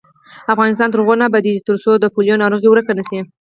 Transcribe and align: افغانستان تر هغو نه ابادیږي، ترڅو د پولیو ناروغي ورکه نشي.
افغانستان 0.53 0.87
تر 0.89 0.99
هغو 1.01 1.13
نه 1.19 1.25
ابادیږي، 1.29 1.65
ترڅو 1.67 1.91
د 1.97 2.05
پولیو 2.13 2.41
ناروغي 2.43 2.67
ورکه 2.69 2.91
نشي. 2.99 3.19